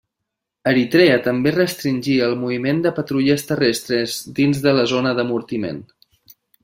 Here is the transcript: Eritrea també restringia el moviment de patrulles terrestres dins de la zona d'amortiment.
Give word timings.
Eritrea 0.69 1.17
també 1.27 1.51
restringia 1.55 2.29
el 2.29 2.33
moviment 2.45 2.79
de 2.85 2.93
patrulles 3.01 3.45
terrestres 3.51 4.17
dins 4.41 4.63
de 4.65 4.75
la 4.79 4.87
zona 4.95 5.13
d'amortiment. 5.21 5.85